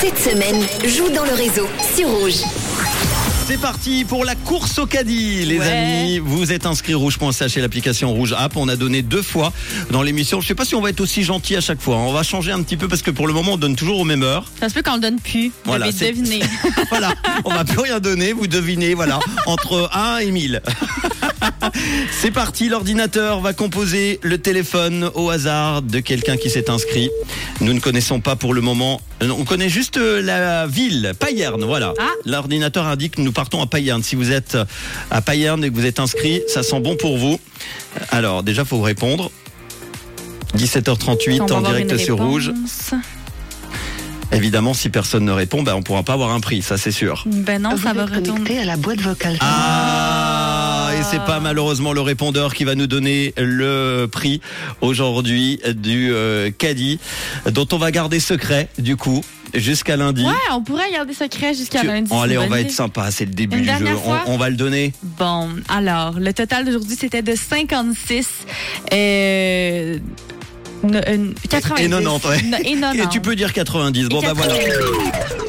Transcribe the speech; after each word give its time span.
Cette 0.00 0.18
semaine, 0.18 0.60
joue 0.88 1.08
dans 1.10 1.24
le 1.24 1.34
réseau 1.34 1.68
sur 1.94 2.08
Rouge. 2.08 2.42
C'est 3.50 3.58
parti 3.58 4.04
pour 4.04 4.24
la 4.24 4.36
course 4.36 4.78
au 4.78 4.86
caddie, 4.86 5.44
les 5.44 5.58
Ouais. 5.58 5.66
amis. 5.66 6.18
Vous 6.20 6.52
êtes 6.52 6.66
inscrit 6.66 6.94
rouge.ch 6.94 7.56
et 7.56 7.60
l'application 7.60 8.12
Rouge 8.14 8.32
App. 8.38 8.56
On 8.56 8.68
a 8.68 8.76
donné 8.76 9.02
deux 9.02 9.22
fois 9.22 9.52
dans 9.90 10.02
l'émission. 10.02 10.40
Je 10.40 10.46
sais 10.46 10.54
pas 10.54 10.64
si 10.64 10.76
on 10.76 10.80
va 10.80 10.90
être 10.90 11.00
aussi 11.00 11.24
gentil 11.24 11.56
à 11.56 11.60
chaque 11.60 11.80
fois. 11.80 11.96
On 11.96 12.12
va 12.12 12.22
changer 12.22 12.52
un 12.52 12.62
petit 12.62 12.76
peu 12.76 12.86
parce 12.86 13.02
que 13.02 13.10
pour 13.10 13.26
le 13.26 13.32
moment, 13.32 13.54
on 13.54 13.56
donne 13.56 13.74
toujours 13.74 13.98
aux 13.98 14.04
mêmes 14.04 14.22
heures. 14.22 14.44
Ça 14.60 14.68
se 14.68 14.74
peut 14.74 14.82
qu'on 14.82 14.94
le 14.94 15.00
donne 15.00 15.18
plus. 15.18 15.50
Voilà, 15.64 15.90
c'est- 15.90 16.12
deviner. 16.12 16.40
Voilà, 16.90 17.12
on 17.44 17.50
va 17.52 17.64
plus 17.64 17.80
rien 17.80 17.98
donner. 17.98 18.32
Vous 18.32 18.46
devinez, 18.46 18.94
voilà, 18.94 19.18
entre 19.46 19.90
1 19.92 20.18
et 20.18 20.30
1000. 20.30 20.62
C'est 22.20 22.30
parti, 22.30 22.68
l'ordinateur 22.68 23.40
va 23.40 23.52
composer 23.52 24.18
le 24.22 24.38
téléphone 24.38 25.10
au 25.14 25.30
hasard 25.30 25.82
de 25.82 26.00
quelqu'un 26.00 26.36
qui 26.36 26.50
s'est 26.50 26.70
inscrit. 26.70 27.10
Nous 27.60 27.72
ne 27.72 27.80
connaissons 27.80 28.20
pas 28.20 28.36
pour 28.36 28.54
le 28.54 28.60
moment, 28.60 29.00
on 29.22 29.44
connaît 29.44 29.68
juste 29.68 29.96
euh, 29.96 30.20
la 30.22 30.66
ville, 30.66 31.12
Payerne, 31.18 31.64
voilà. 31.64 31.94
Ah. 31.98 32.08
L'ordinateur 32.26 32.86
indique 32.86 33.16
que 33.16 33.20
nous 33.22 33.32
partons 33.40 33.62
à 33.62 33.66
Payerne. 33.66 34.02
Si 34.02 34.16
vous 34.16 34.32
êtes 34.32 34.58
à 35.10 35.22
Payerne 35.22 35.64
et 35.64 35.70
que 35.70 35.74
vous 35.74 35.86
êtes 35.86 35.98
inscrit, 35.98 36.42
ça 36.46 36.62
sent 36.62 36.78
bon 36.80 36.94
pour 36.96 37.16
vous. 37.16 37.40
Alors 38.10 38.42
déjà, 38.42 38.66
faut 38.66 38.82
répondre. 38.82 39.30
17h38 40.58 41.40
On 41.40 41.46
va 41.46 41.54
en 41.54 41.60
direct 41.62 41.96
sur 41.96 42.18
Rouge. 42.18 42.52
Évidemment, 44.32 44.74
si 44.74 44.90
personne 44.90 45.24
ne 45.24 45.32
répond, 45.32 45.62
ben, 45.62 45.74
on 45.74 45.82
pourra 45.82 46.02
pas 46.02 46.12
avoir 46.12 46.32
un 46.32 46.40
prix, 46.40 46.60
ça 46.60 46.76
c'est 46.76 46.92
sûr. 46.92 47.24
Ben 47.26 47.62
non, 47.62 47.70
Vous 47.76 47.84
ça 47.84 47.94
va 47.94 48.02
êtes 48.02 48.10
retourner. 48.10 48.40
connecté 48.44 48.58
à 48.58 48.64
la 48.66 48.76
boîte 48.76 49.00
vocale. 49.00 49.38
Ah, 49.40 50.09
et 50.94 51.02
c'est 51.10 51.24
pas 51.24 51.40
malheureusement 51.40 51.92
le 51.92 52.00
répondeur 52.00 52.54
qui 52.54 52.64
va 52.64 52.74
nous 52.74 52.86
donner 52.86 53.32
le 53.36 54.06
prix 54.06 54.40
aujourd'hui 54.80 55.60
du 55.74 56.10
euh, 56.12 56.50
caddie, 56.56 56.98
dont 57.50 57.66
on 57.72 57.78
va 57.78 57.90
garder 57.90 58.20
secret 58.20 58.68
du 58.78 58.96
coup 58.96 59.22
jusqu'à 59.54 59.96
lundi. 59.96 60.24
Ouais, 60.24 60.32
on 60.52 60.62
pourrait 60.62 60.90
garder 60.92 61.12
secret 61.12 61.54
jusqu'à 61.54 61.82
lundi. 61.82 62.10
C'est 62.12 62.20
allez, 62.22 62.38
on 62.38 62.46
va 62.48 62.60
être 62.60 62.70
sympa, 62.70 63.10
c'est 63.10 63.24
le 63.24 63.32
début 63.32 63.58
Une 63.58 63.64
du 63.64 63.86
jeu. 63.86 63.94
On, 64.26 64.34
on 64.34 64.36
va 64.36 64.50
le 64.50 64.56
donner. 64.56 64.92
Bon, 65.02 65.48
alors, 65.68 66.18
le 66.18 66.32
total 66.32 66.64
d'aujourd'hui, 66.64 66.96
c'était 66.98 67.22
de 67.22 67.34
56 67.34 68.28
euh, 68.92 69.98
ne- 70.84 70.98
euh, 70.98 71.32
90. 71.48 71.84
Et 71.84 71.88
90, 71.88 72.24
ouais. 72.28 72.38
Et 72.64 72.74
90. 72.80 73.00
Et 73.02 73.08
tu 73.08 73.20
peux 73.20 73.34
dire 73.36 73.52
90. 73.52 74.08
Bon 74.08 74.20
Et 74.20 74.26
bah 74.26 74.32
voilà. 74.34 74.54
90. 74.54 74.74
Voilà, 74.80 75.39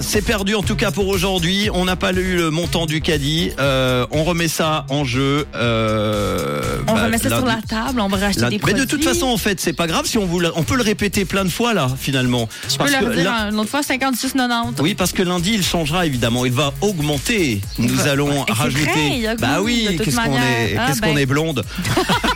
c'est 0.00 0.22
perdu 0.22 0.54
en 0.54 0.62
tout 0.62 0.76
cas 0.76 0.90
pour 0.90 1.08
aujourd'hui. 1.08 1.68
On 1.72 1.84
n'a 1.84 1.96
pas 1.96 2.12
eu 2.12 2.36
le 2.36 2.50
montant 2.50 2.86
du 2.86 3.00
caddie. 3.00 3.50
Euh, 3.58 4.06
on 4.10 4.24
remet 4.24 4.48
ça 4.48 4.86
en 4.88 5.04
jeu. 5.04 5.46
euh, 5.54 6.78
On 6.88 6.94
bah, 6.94 7.04
remet 7.04 7.18
ça 7.18 7.28
sur 7.28 7.44
la 7.46 7.58
table, 7.68 8.00
on 8.00 8.08
va 8.08 8.16
racheter 8.18 8.40
Lundi. 8.42 8.56
des 8.56 8.62
Mais 8.64 8.72
produits. 8.72 8.80
de 8.86 8.90
toute 8.90 9.04
façon, 9.04 9.26
en 9.26 9.36
fait, 9.36 9.60
c'est 9.60 9.72
pas 9.72 9.86
grave 9.86 10.06
si 10.06 10.18
on 10.18 10.26
vous, 10.26 10.40
le- 10.40 10.52
on 10.56 10.62
peut 10.62 10.76
le 10.76 10.82
répéter 10.82 11.24
plein 11.24 11.44
de 11.44 11.50
fois 11.50 11.74
là, 11.74 11.88
finalement. 11.98 12.48
je 12.68 12.76
Parce 12.76 12.90
leur 12.92 13.00
que 13.00 13.14
dire 13.14 13.24
là- 13.24 13.48
une 13.50 13.58
autre 13.58 13.70
fois 13.70 13.80
56,90. 13.82 14.80
Oui, 14.80 14.94
parce 14.94 15.12
que 15.12 15.22
lundi, 15.22 15.52
il 15.54 15.62
changera 15.64 16.06
évidemment. 16.06 16.44
Il 16.44 16.52
va 16.52 16.72
augmenter. 16.80 17.60
Nous 17.78 18.06
allons 18.06 18.44
c'est 18.46 18.52
rajouter. 18.52 18.84
vrai, 18.84 19.18
il 19.18 19.24
augmente 19.24 19.40
bah 19.40 19.58
oui, 19.62 19.98
qu'est-ce 20.02 20.16
qu'on 20.16 20.36
est, 20.36 20.76
Ah, 20.78 20.86
qu'est-ce 20.88 21.00
qu'on 21.00 21.14
ben. 21.14 21.18
est 21.18 21.26
blonde. 21.26 21.64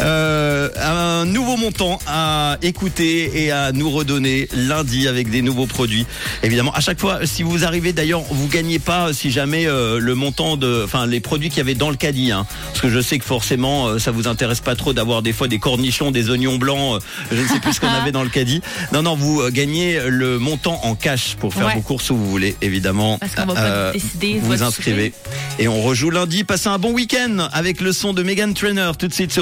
Euh, 0.00 0.68
un 0.80 1.24
nouveau 1.24 1.56
montant 1.56 1.98
à 2.06 2.56
écouter 2.62 3.42
et 3.44 3.50
à 3.50 3.72
nous 3.72 3.90
redonner 3.90 4.48
lundi 4.52 5.08
avec 5.08 5.30
des 5.30 5.42
nouveaux 5.42 5.66
produits. 5.66 6.06
Évidemment, 6.42 6.72
à 6.72 6.80
chaque 6.80 7.00
fois, 7.00 7.20
si 7.24 7.42
vous 7.42 7.64
arrivez 7.64 7.92
d'ailleurs, 7.92 8.22
vous 8.30 8.46
gagnez 8.48 8.78
pas 8.78 9.12
si 9.12 9.30
jamais 9.30 9.66
euh, 9.66 9.98
le 9.98 10.14
montant 10.14 10.56
de, 10.56 10.82
enfin 10.84 11.06
les 11.06 11.20
produits 11.20 11.48
qu'il 11.48 11.58
y 11.58 11.60
avait 11.62 11.74
dans 11.74 11.90
le 11.90 11.96
caddie, 11.96 12.30
hein, 12.32 12.46
parce 12.68 12.80
que 12.80 12.88
je 12.90 13.00
sais 13.00 13.18
que 13.18 13.24
forcément 13.24 13.86
euh, 13.88 13.98
ça 13.98 14.10
vous 14.12 14.28
intéresse 14.28 14.60
pas 14.60 14.76
trop 14.76 14.92
d'avoir 14.92 15.22
des 15.22 15.32
fois 15.32 15.48
des 15.48 15.58
cornichons, 15.58 16.10
des 16.10 16.30
oignons 16.30 16.56
blancs, 16.58 16.96
euh, 16.96 17.36
je 17.36 17.40
ne 17.42 17.48
sais 17.48 17.58
plus 17.60 17.72
ce 17.72 17.80
qu'on 17.80 17.88
avait 17.88 18.12
dans 18.12 18.22
le 18.22 18.28
caddie. 18.28 18.60
Non, 18.92 19.02
non, 19.02 19.16
vous 19.16 19.40
euh, 19.40 19.50
gagnez 19.50 19.98
le 20.06 20.38
montant 20.38 20.80
en 20.84 20.94
cash 20.94 21.34
pour 21.40 21.52
faire 21.54 21.66
Ouais. 21.68 21.74
vos 21.74 21.80
courses 21.82 22.08
où 22.10 22.16
vous 22.16 22.30
voulez, 22.30 22.56
évidemment. 22.62 23.18
Parce 23.18 23.34
qu'on 23.34 23.46
va 23.46 23.54
pas 23.54 23.60
Euh, 23.60 23.92
décider. 23.92 24.38
vous 24.40 24.48
votre 24.50 24.62
inscrivez 24.62 25.12
et 25.58 25.66
on 25.68 25.82
rejoue 25.82 26.10
lundi. 26.10 26.44
Passez 26.44 26.68
un 26.68 26.78
bon 26.78 26.92
week-end 26.92 27.48
avec 27.52 27.80
le 27.80 27.92
son 27.92 28.12
de 28.14 28.22
Megan 28.22 28.54
Trainer 28.54 28.92
tout 28.98 29.08
de 29.08 29.12
suite 29.12 29.32
sur 29.32 29.36